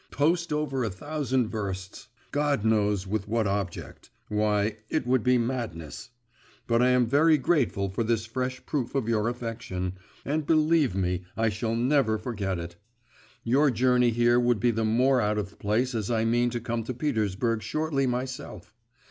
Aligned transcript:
Post 0.09 0.51
over 0.51 0.83
a 0.83 0.89
thousand 0.89 1.47
versts, 1.49 2.07
God 2.31 2.65
knows 2.65 3.05
with 3.05 3.27
what 3.27 3.45
object 3.45 4.09
why, 4.29 4.77
it 4.89 5.05
would 5.05 5.21
be 5.21 5.37
madness! 5.37 6.09
But 6.65 6.81
I 6.81 6.89
am 6.89 7.05
very 7.05 7.37
grateful 7.37 7.87
for 7.87 8.03
this 8.03 8.25
fresh 8.25 8.65
proof 8.65 8.95
of 8.95 9.07
your 9.07 9.29
affection, 9.29 9.99
and 10.25 10.47
believe 10.47 10.95
me, 10.95 11.25
I 11.37 11.49
shall 11.49 11.75
never 11.75 12.17
forget 12.17 12.57
it. 12.57 12.77
Your 13.43 13.69
journey 13.69 14.09
here 14.09 14.39
would 14.39 14.59
be 14.59 14.71
the 14.71 14.83
more 14.85 15.21
out 15.21 15.37
of 15.37 15.59
place 15.59 15.93
as 15.93 16.09
I 16.09 16.25
mean 16.25 16.49
to 16.49 16.59
come 16.59 16.83
to 16.85 16.95
Petersburg 16.95 17.61
shortly 17.61 18.07
myself. 18.07 18.73